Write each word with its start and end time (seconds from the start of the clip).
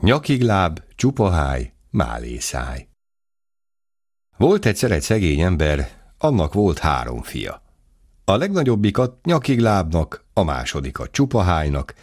Nyakigláb, 0.00 0.82
csupaháj, 0.96 1.72
málészáj. 1.90 2.88
Volt 4.36 4.66
egyszer 4.66 4.90
egy 4.90 5.02
szegény 5.02 5.40
ember, 5.40 5.88
annak 6.18 6.52
volt 6.52 6.78
három 6.78 7.22
fia. 7.22 7.62
A 8.24 8.36
legnagyobbikat 8.36 9.24
nyakiglábnak, 9.24 10.24
a 10.32 10.42
másodikat 10.42 11.10
csupahájnak, 11.10 11.94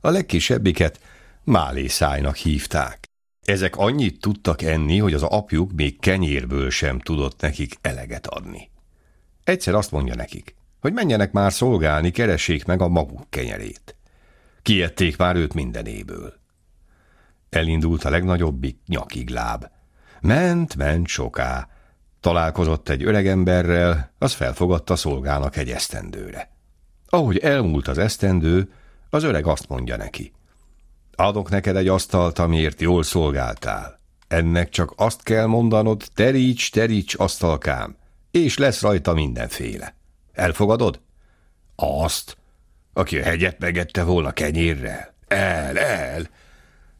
a 0.00 0.10
legkisebbiket 0.10 1.00
málészájnak 1.44 2.36
hívták. 2.36 3.04
Ezek 3.44 3.76
annyit 3.76 4.20
tudtak 4.20 4.62
enni, 4.62 4.98
hogy 4.98 5.14
az 5.14 5.22
apjuk 5.22 5.72
még 5.72 6.00
kenyérből 6.00 6.70
sem 6.70 6.98
tudott 6.98 7.40
nekik 7.40 7.74
eleget 7.80 8.26
adni. 8.26 8.70
Egyszer 9.44 9.74
azt 9.74 9.90
mondja 9.90 10.14
nekik, 10.14 10.54
hogy 10.80 10.92
menjenek 10.92 11.32
már 11.32 11.52
szolgálni, 11.52 12.10
keressék 12.10 12.64
meg 12.64 12.80
a 12.80 12.88
maguk 12.88 13.30
kenyerét. 13.30 13.96
Kiették 14.62 15.16
már 15.16 15.36
őt 15.36 15.54
mindenéből. 15.54 16.42
Elindult 17.54 18.04
a 18.04 18.10
legnagyobbik 18.10 18.78
nyakigláb. 18.86 19.66
Ment, 20.20 20.76
ment 20.76 21.06
soká. 21.06 21.68
Találkozott 22.20 22.88
egy 22.88 23.04
öregemberrel, 23.04 24.12
az 24.18 24.32
felfogadta 24.32 24.96
szolgálnak 24.96 25.56
egy 25.56 25.70
esztendőre. 25.70 26.50
Ahogy 27.08 27.38
elmúlt 27.38 27.88
az 27.88 27.98
esztendő, 27.98 28.72
az 29.10 29.22
öreg 29.22 29.46
azt 29.46 29.68
mondja 29.68 29.96
neki. 29.96 30.32
Adok 31.14 31.50
neked 31.50 31.76
egy 31.76 31.88
asztalt, 31.88 32.38
amiért 32.38 32.80
jól 32.80 33.02
szolgáltál. 33.02 34.00
Ennek 34.28 34.68
csak 34.68 34.92
azt 34.96 35.22
kell 35.22 35.46
mondanod, 35.46 36.02
teríts, 36.14 36.70
teríts, 36.70 37.14
asztalkám, 37.14 37.96
és 38.30 38.58
lesz 38.58 38.82
rajta 38.82 39.12
mindenféle. 39.12 39.94
Elfogadod? 40.32 41.00
Azt, 41.76 42.36
aki 42.92 43.18
a 43.18 43.22
hegyet 43.22 43.58
megette 43.58 44.02
volna 44.02 44.32
kenyérrel. 44.32 45.14
El, 45.28 45.78
el! 45.78 46.28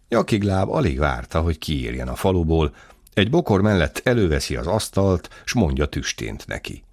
Nyakigláb 0.08 0.70
alig 0.70 0.98
várta, 0.98 1.40
hogy 1.40 1.58
kiírjen 1.58 2.08
a 2.08 2.14
faluból, 2.14 2.74
egy 3.14 3.30
bokor 3.30 3.60
mellett 3.60 4.00
előveszi 4.04 4.56
az 4.56 4.66
asztalt, 4.66 5.28
s 5.44 5.52
mondja 5.52 5.86
tüstént 5.86 6.46
neki. 6.46 6.84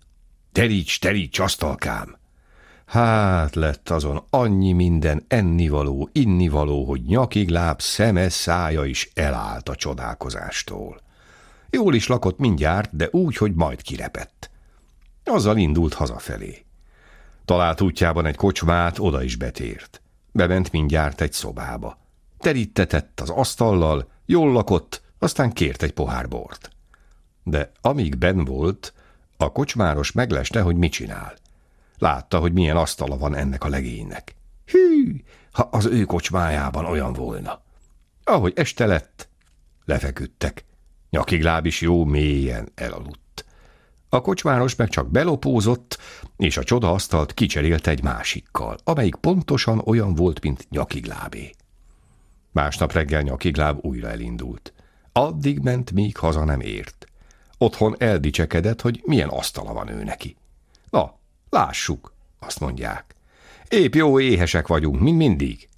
Teríts, 0.51 0.99
teríts, 0.99 1.39
asztalkám! 1.39 2.19
Hát 2.85 3.55
lett 3.55 3.89
azon 3.89 4.23
annyi 4.29 4.71
minden 4.71 5.25
ennivaló, 5.27 6.09
innivaló, 6.11 6.85
hogy 6.85 7.01
nyakigláb 7.01 7.81
szeme, 7.81 8.29
szája 8.29 8.85
is 8.85 9.09
elállt 9.13 9.69
a 9.69 9.75
csodálkozástól. 9.75 11.01
Jól 11.69 11.95
is 11.95 12.07
lakott 12.07 12.37
mindjárt, 12.37 12.95
de 12.95 13.07
úgy, 13.11 13.37
hogy 13.37 13.53
majd 13.53 13.81
kirepett. 13.81 14.49
Azzal 15.23 15.57
indult 15.57 15.93
hazafelé. 15.93 16.65
Talált 17.45 17.81
útjában 17.81 18.25
egy 18.25 18.35
kocsmát, 18.35 18.99
oda 18.99 19.23
is 19.23 19.35
betért. 19.35 20.01
Bement 20.31 20.71
mindjárt 20.71 21.21
egy 21.21 21.33
szobába. 21.33 22.00
Terítetett 22.41 23.19
az 23.19 23.29
asztallal, 23.29 24.11
jól 24.25 24.51
lakott, 24.51 25.01
aztán 25.19 25.51
kért 25.51 25.83
egy 25.83 25.91
pohár 25.91 26.27
bort. 26.27 26.69
De 27.43 27.71
amíg 27.81 28.17
ben 28.17 28.45
volt, 28.45 28.93
a 29.37 29.51
kocsmáros 29.51 30.11
megleste, 30.11 30.61
hogy 30.61 30.75
mit 30.75 30.91
csinál. 30.91 31.33
Látta, 31.97 32.39
hogy 32.39 32.53
milyen 32.53 32.77
asztala 32.77 33.17
van 33.17 33.35
ennek 33.35 33.63
a 33.63 33.69
legénynek. 33.69 34.35
Hű, 34.65 35.15
ha 35.51 35.67
az 35.71 35.85
ő 35.85 36.03
kocsmájában 36.03 36.85
olyan 36.85 37.13
volna. 37.13 37.61
Ahogy 38.23 38.53
este 38.55 38.85
lett, 38.85 39.29
lefeküdtek. 39.85 40.65
Nyakigláb 41.09 41.65
is 41.65 41.81
jó 41.81 42.05
mélyen 42.05 42.71
elaludt. 42.75 43.45
A 44.09 44.21
kocsmáros 44.21 44.75
meg 44.75 44.89
csak 44.89 45.11
belopózott, 45.11 45.97
és 46.37 46.57
a 46.57 46.63
csodaasztalt 46.63 47.33
kicserélte 47.33 47.91
egy 47.91 48.03
másikkal, 48.03 48.77
amelyik 48.83 49.15
pontosan 49.15 49.81
olyan 49.85 50.15
volt, 50.15 50.41
mint 50.41 50.69
nyakiglábé. 50.69 51.51
Másnap 52.51 52.91
reggel 52.91 53.21
nyakigláb 53.21 53.85
újra 53.85 54.09
elindult. 54.09 54.73
Addig 55.11 55.59
ment, 55.59 55.91
míg 55.91 56.17
haza 56.17 56.43
nem 56.43 56.59
ért. 56.59 57.05
Otthon 57.57 57.95
eldicsekedett, 57.97 58.81
hogy 58.81 59.01
milyen 59.05 59.29
asztala 59.29 59.73
van 59.73 59.87
ő 59.87 60.03
neki. 60.03 60.35
Na, 60.89 61.15
lássuk, 61.49 62.13
azt 62.39 62.59
mondják. 62.59 63.15
Épp 63.69 63.93
jó 63.93 64.19
éhesek 64.19 64.67
vagyunk, 64.67 64.99
mint 64.99 65.17
mindig. 65.17 65.69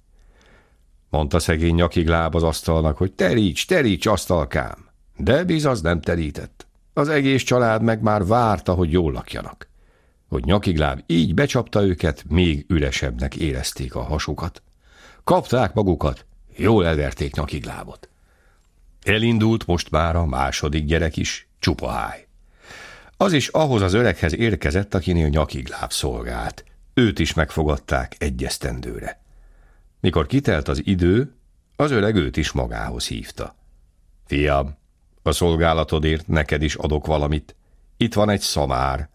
Mondta 1.10 1.38
szegény 1.38 1.74
nyakigláb 1.74 2.34
az 2.34 2.42
asztalnak, 2.42 2.96
hogy 2.96 3.12
teríts, 3.12 3.66
teríts, 3.66 4.06
asztalkám. 4.06 4.88
De 5.16 5.44
biz 5.44 5.64
az 5.64 5.80
nem 5.80 6.00
terített. 6.00 6.66
Az 6.92 7.08
egész 7.08 7.42
család 7.42 7.82
meg 7.82 8.02
már 8.02 8.26
várta, 8.26 8.74
hogy 8.74 8.92
jól 8.92 9.12
lakjanak. 9.12 9.68
Hogy 10.28 10.44
nyakigláb 10.44 11.00
így 11.06 11.34
becsapta 11.34 11.82
őket, 11.84 12.24
még 12.28 12.64
üresebbnek 12.68 13.36
érezték 13.36 13.94
a 13.94 14.02
hasukat. 14.02 14.62
Kapták 15.24 15.74
magukat, 15.74 16.26
jól 16.56 16.86
elverték 16.86 17.34
nyakiglábot. 17.34 18.08
Elindult 19.02 19.66
most 19.66 19.90
már 19.90 20.16
a 20.16 20.26
második 20.26 20.84
gyerek 20.84 21.16
is, 21.16 21.48
csupaháj. 21.58 22.26
Az 23.16 23.32
is 23.32 23.48
ahhoz 23.48 23.82
az 23.82 23.92
öreghez 23.94 24.34
érkezett, 24.34 24.94
akinél 24.94 25.28
nyakigláb 25.28 25.92
szolgált. 25.92 26.64
Őt 26.94 27.18
is 27.18 27.34
megfogadták 27.34 28.14
egyesztendőre. 28.18 29.20
Mikor 30.00 30.26
kitelt 30.26 30.68
az 30.68 30.80
idő, 30.84 31.34
az 31.76 31.90
öreg 31.90 32.14
őt 32.14 32.36
is 32.36 32.52
magához 32.52 33.06
hívta. 33.06 33.56
Fiam, 34.26 34.76
a 35.22 35.32
szolgálatodért 35.32 36.28
neked 36.28 36.62
is 36.62 36.74
adok 36.74 37.06
valamit. 37.06 37.54
Itt 37.96 38.14
van 38.14 38.30
egy 38.30 38.40
szamár. 38.40 39.08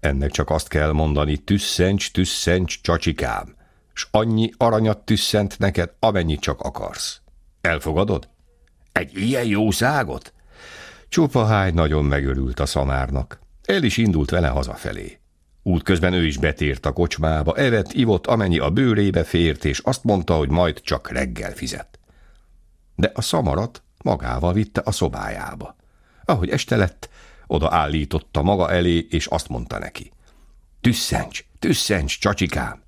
Ennek 0.00 0.30
csak 0.30 0.50
azt 0.50 0.68
kell 0.68 0.92
mondani, 0.92 1.36
tüsszencs, 1.36 2.12
tüsszencs, 2.12 2.80
csacsikám, 2.80 3.54
s 3.94 4.06
annyi 4.10 4.50
aranyat 4.56 4.98
tüsszent 4.98 5.58
neked, 5.58 5.90
amennyit 5.98 6.40
csak 6.40 6.60
akarsz. 6.60 7.20
Elfogadod? 7.60 8.28
Egy 8.92 9.18
ilyen 9.18 9.44
jószágot? 9.44 10.32
Csupaháj 11.08 11.70
nagyon 11.70 12.04
megörült 12.04 12.60
a 12.60 12.66
szamárnak. 12.66 13.38
El 13.64 13.82
is 13.82 13.96
indult 13.96 14.30
vele 14.30 14.48
hazafelé. 14.48 15.18
Útközben 15.62 16.12
ő 16.12 16.26
is 16.26 16.36
betért 16.36 16.86
a 16.86 16.92
kocsmába, 16.92 17.56
evett, 17.56 17.92
ivott, 17.92 18.26
amennyi 18.26 18.58
a 18.58 18.70
bőrébe 18.70 19.24
fért, 19.24 19.64
és 19.64 19.78
azt 19.78 20.04
mondta, 20.04 20.36
hogy 20.36 20.48
majd 20.48 20.80
csak 20.80 21.10
reggel 21.10 21.52
fizet. 21.52 21.98
De 22.94 23.10
a 23.14 23.20
szamarat 23.20 23.82
magával 24.02 24.52
vitte 24.52 24.80
a 24.84 24.90
szobájába. 24.90 25.76
Ahogy 26.24 26.48
este 26.50 26.76
lett, 26.76 27.08
oda 27.46 27.70
állította 27.72 28.42
maga 28.42 28.70
elé, 28.70 29.06
és 29.10 29.26
azt 29.26 29.48
mondta 29.48 29.78
neki. 29.78 30.12
Tüsszencs, 30.80 31.44
tüsszencs, 31.58 32.18
csacsikám! 32.18 32.83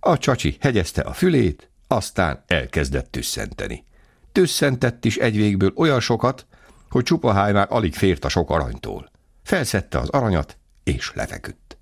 A 0.00 0.18
csacsi 0.18 0.56
hegyezte 0.60 1.02
a 1.02 1.12
fülét, 1.12 1.70
aztán 1.86 2.44
elkezdett 2.46 3.10
tüsszenteni. 3.10 3.84
Tüsszentett 4.32 5.04
is 5.04 5.16
egy 5.16 5.36
végből 5.36 5.72
olyan 5.76 6.00
sokat, 6.00 6.46
hogy 6.90 7.04
csupaháj 7.04 7.52
már 7.52 7.66
alig 7.70 7.94
fért 7.94 8.24
a 8.24 8.28
sok 8.28 8.50
aranytól. 8.50 9.10
Felszette 9.42 9.98
az 9.98 10.08
aranyat, 10.08 10.58
és 10.84 11.12
lefeküdt. 11.14 11.78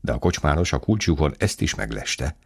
De 0.00 0.12
a 0.12 0.18
kocsmáros 0.18 0.72
a 0.72 0.78
kulcsukon 0.78 1.34
ezt 1.38 1.60
is 1.60 1.74
megleste. 1.74 2.36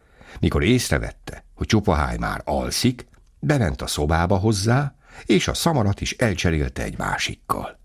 Mikor 0.41 0.62
észrevette, 0.62 1.44
hogy 1.54 1.66
csupaháj 1.66 2.16
már 2.16 2.41
alszik, 2.44 3.06
bement 3.38 3.82
a 3.82 3.86
szobába 3.86 4.36
hozzá, 4.36 4.94
és 5.25 5.48
a 5.48 5.54
szamarat 5.54 6.00
is 6.00 6.12
elcserélte 6.12 6.82
egy 6.82 6.98
másikkal. 6.98 7.78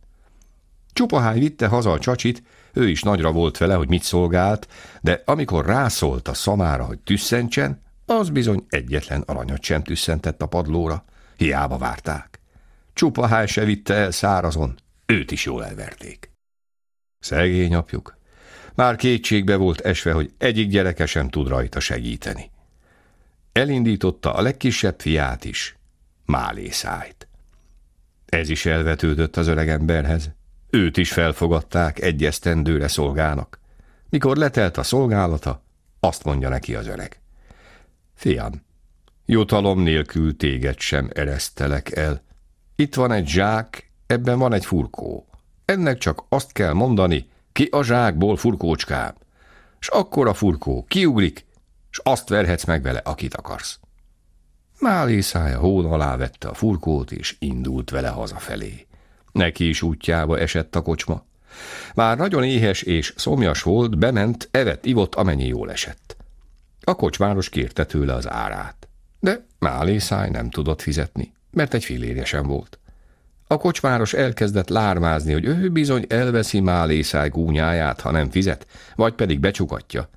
Csupaháj 0.99 1.39
vitte 1.39 1.67
haza 1.67 1.91
a 1.91 1.99
csacsit, 1.99 2.43
ő 2.73 2.89
is 2.89 3.01
nagyra 3.01 3.31
volt 3.31 3.57
vele, 3.57 3.75
hogy 3.75 3.87
mit 3.87 4.03
szolgált, 4.03 4.67
de 5.01 5.21
amikor 5.25 5.65
rászólt 5.65 6.27
a 6.27 6.33
szamára, 6.33 6.83
hogy 6.83 6.99
tüsszentsen, 6.99 7.81
az 8.05 8.29
bizony 8.29 8.65
egyetlen 8.69 9.21
aranyat 9.21 9.63
sem 9.63 9.83
tüsszentett 9.83 10.41
a 10.41 10.45
padlóra. 10.45 11.05
Hiába 11.37 11.77
várták. 11.77 12.39
Csupaháj 12.93 13.47
se 13.47 13.63
vitte 13.63 13.93
el 13.93 14.11
szárazon, 14.11 14.75
őt 15.05 15.31
is 15.31 15.45
jól 15.45 15.65
elverték. 15.65 16.31
Szegény 17.19 17.75
apjuk. 17.75 18.17
Már 18.75 18.95
kétségbe 18.95 19.55
volt 19.55 19.79
esve, 19.79 20.11
hogy 20.11 20.33
egyik 20.37 20.69
gyereke 20.69 21.05
sem 21.05 21.29
tud 21.29 21.47
rajta 21.47 21.79
segíteni. 21.79 22.51
Elindította 23.51 24.33
a 24.33 24.41
legkisebb 24.41 24.99
fiát 24.99 25.45
is, 25.45 25.77
Málészájt. 26.25 27.27
Ez 28.25 28.49
is 28.49 28.65
elvetődött 28.65 29.37
az 29.37 29.47
öregemberhez. 29.47 30.37
Őt 30.69 30.97
is 30.97 31.11
felfogadták 31.11 32.01
egy 32.01 32.25
esztendőre 32.25 32.87
szolgának. 32.87 33.59
Mikor 34.09 34.37
letelt 34.37 34.77
a 34.77 34.83
szolgálata, 34.83 35.63
azt 35.99 36.23
mondja 36.23 36.49
neki 36.49 36.75
az 36.75 36.87
öreg. 36.87 37.21
Fiam, 38.13 38.65
jutalom 39.25 39.79
nélkül 39.79 40.37
téged 40.37 40.79
sem 40.79 41.09
eresztelek 41.13 41.95
el. 41.95 42.21
Itt 42.75 42.95
van 42.95 43.11
egy 43.11 43.27
zsák, 43.27 43.91
ebben 44.07 44.39
van 44.39 44.53
egy 44.53 44.65
furkó. 44.65 45.27
Ennek 45.65 45.97
csak 45.97 46.23
azt 46.29 46.51
kell 46.51 46.73
mondani, 46.73 47.29
ki 47.51 47.67
a 47.71 47.83
zsákból 47.83 48.37
furkócskám. 48.37 49.15
S 49.79 49.87
akkor 49.87 50.27
a 50.27 50.33
furkó 50.33 50.85
kiugrik, 50.87 51.45
s 51.89 51.99
azt 52.03 52.29
verhetsz 52.29 52.65
meg 52.65 52.81
vele, 52.81 52.99
akit 52.99 53.35
akarsz. 53.35 53.79
Málészája 54.79 55.59
hón 55.59 55.85
alá 55.85 56.15
vette 56.17 56.47
a 56.47 56.53
furkót, 56.53 57.11
és 57.11 57.35
indult 57.39 57.89
vele 57.89 58.09
hazafelé. 58.09 58.87
Neki 59.31 59.67
is 59.67 59.81
útjába 59.81 60.39
esett 60.39 60.75
a 60.75 60.81
kocsma. 60.81 61.25
Már 61.95 62.17
nagyon 62.17 62.43
éhes 62.43 62.81
és 62.81 63.13
szomjas 63.17 63.61
volt, 63.61 63.97
bement, 63.97 64.47
evett, 64.51 64.85
ivott, 64.85 65.15
amennyi 65.15 65.47
jól 65.47 65.71
esett. 65.71 66.17
A 66.83 66.95
kocsmáros 66.95 67.49
kérte 67.49 67.85
tőle 67.85 68.13
az 68.13 68.29
árát, 68.29 68.87
de 69.19 69.45
Málészáj 69.59 70.29
nem 70.29 70.49
tudott 70.49 70.81
fizetni. 70.81 71.33
mert 71.51 71.73
egy 71.73 71.83
fillérje 71.83 72.25
sem 72.25 72.43
volt. 72.43 72.79
A 73.47 73.57
kocsmáros 73.57 74.13
elkezdett 74.13 74.69
lármázni, 74.69 75.33
hogy 75.33 75.45
ő 75.45 75.69
bizony 75.69 76.05
elveszi 76.09 76.59
Málészáj 76.59 77.29
gúnyáját, 77.29 78.01
ha 78.01 78.11
nem 78.11 78.29
fizet, 78.29 78.67
vagy 78.95 79.13
pedig 79.13 79.39
becsukatja. 79.39 80.09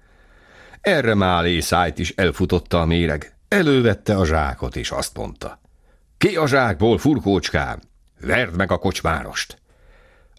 Erre 0.80 1.14
Málészájt 1.14 1.98
is 1.98 2.10
elfutotta 2.10 2.80
a 2.80 2.84
méreg, 2.84 3.36
elővette 3.48 4.16
a 4.16 4.26
zsákot, 4.26 4.76
és 4.76 4.90
azt 4.90 5.16
mondta. 5.16 5.60
Ki 6.18 6.36
a 6.36 6.46
zsákból, 6.46 6.98
furkócskám? 6.98 7.80
Verd 8.26 8.56
meg 8.56 8.70
a 8.70 8.78
kocsmárost! 8.78 9.60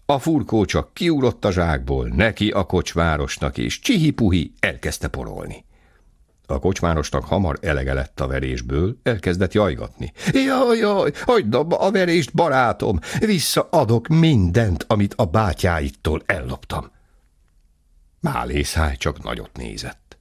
A 0.06 0.18
furkó 0.18 0.64
csak 0.64 0.94
kiugrott 0.94 1.44
a 1.44 1.52
zsákból, 1.52 2.08
neki 2.08 2.50
a 2.50 2.64
kocsmárosnak, 2.64 3.58
és 3.58 3.80
csihi-puhi 3.80 4.52
elkezdte 4.60 5.08
porolni. 5.08 5.64
A 6.46 6.58
kocsmárosnak 6.58 7.24
hamar 7.24 7.58
elege 7.60 7.94
lett 7.94 8.20
a 8.20 8.26
verésből, 8.26 8.96
elkezdett 9.02 9.52
jajgatni. 9.52 10.12
Jaj, 10.32 10.78
jaj, 10.78 11.12
hagyd 11.20 11.54
abba 11.54 11.78
a 11.80 11.90
verést, 11.90 12.34
barátom, 12.34 12.98
visszaadok 13.18 14.08
mindent, 14.08 14.84
amit 14.88 15.14
a 15.14 15.24
bátyáittól 15.24 16.22
elloptam. 16.26 16.90
Málészáj 18.20 18.96
csak 18.96 19.22
nagyot 19.22 19.56
nézett. 19.56 20.16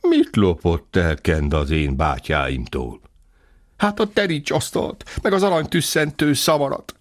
Mit 0.00 0.36
lopott 0.36 0.96
el 0.96 1.16
Kend 1.16 1.52
az 1.52 1.70
én 1.70 1.96
bátyáimtól? 1.96 3.00
Hát 3.80 4.00
a 4.00 4.08
terics 4.08 4.50
asztalt, 4.50 5.04
meg 5.22 5.32
az 5.32 5.42
aranytüsszentő 5.42 6.32
szamarat. 6.32 6.94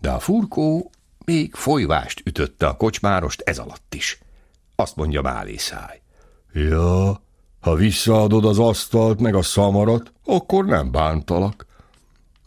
De 0.00 0.10
a 0.10 0.18
furkó 0.18 0.90
még 1.24 1.54
folyvást 1.54 2.22
ütötte 2.24 2.66
a 2.66 2.76
kocsmárost 2.76 3.40
ez 3.40 3.58
alatt 3.58 3.94
is. 3.94 4.18
Azt 4.76 4.96
mondja 4.96 5.22
Málészáj. 5.22 6.00
Ja, 6.52 7.22
ha 7.60 7.74
visszaadod 7.74 8.44
az 8.44 8.58
asztalt 8.58 9.20
meg 9.20 9.34
a 9.34 9.42
szamarat, 9.42 10.12
akkor 10.24 10.64
nem 10.64 10.90
bántalak. 10.90 11.66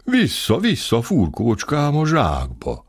Vissza, 0.03 0.57
vissza, 0.57 1.01
furkócskám 1.01 1.97
a 1.97 2.05
zsákba. 2.05 2.85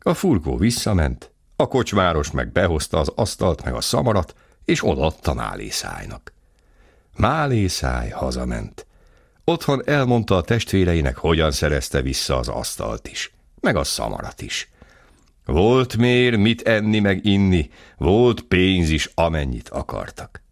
A 0.00 0.14
furkó 0.14 0.56
visszament, 0.56 1.32
a 1.56 1.68
kocsmáros 1.68 2.30
meg 2.30 2.52
behozta 2.52 2.98
az 2.98 3.12
asztalt 3.14 3.64
meg 3.64 3.74
a 3.74 3.80
szamarat, 3.80 4.34
és 4.64 4.84
odaadta 4.84 5.34
Málészájnak. 5.34 6.32
Málészáj 7.16 8.08
hazament. 8.08 8.88
Otthon 9.50 9.82
elmondta 9.84 10.36
a 10.36 10.42
testvéreinek, 10.42 11.16
hogyan 11.16 11.50
szerezte 11.50 12.02
vissza 12.02 12.38
az 12.38 12.48
asztalt 12.48 13.08
is, 13.08 13.32
meg 13.60 13.76
a 13.76 13.84
szamarat 13.84 14.42
is. 14.42 14.70
Volt 15.44 15.96
mér 15.96 16.36
mit 16.36 16.62
enni 16.62 16.98
meg 16.98 17.24
inni, 17.24 17.70
volt 17.96 18.40
pénz 18.40 18.90
is, 18.90 19.10
amennyit 19.14 19.68
akartak. 19.68 20.42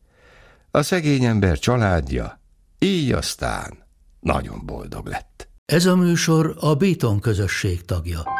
A 0.70 0.82
szegény 0.82 1.24
ember 1.24 1.58
családja 1.58 2.40
így 2.78 3.12
aztán 3.12 3.78
nagyon 4.20 4.62
boldog 4.64 5.06
lett. 5.06 5.48
Ez 5.64 5.86
a 5.86 5.96
műsor 5.96 6.56
a 6.60 6.74
Béton 6.74 7.20
közösség 7.20 7.84
tagja. 7.84 8.37